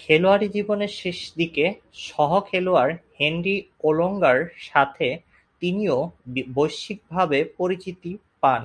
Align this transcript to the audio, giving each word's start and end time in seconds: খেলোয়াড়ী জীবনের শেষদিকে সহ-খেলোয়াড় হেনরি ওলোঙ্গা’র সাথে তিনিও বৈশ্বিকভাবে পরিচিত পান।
খেলোয়াড়ী 0.00 0.48
জীবনের 0.48 0.92
শেষদিকে 1.00 1.64
সহ-খেলোয়াড় 2.06 2.92
হেনরি 3.16 3.56
ওলোঙ্গা’র 3.82 4.40
সাথে 4.60 5.08
তিনিও 5.62 5.98
বৈশ্বিকভাবে 6.54 7.38
পরিচিত 7.58 8.02
পান। 8.40 8.62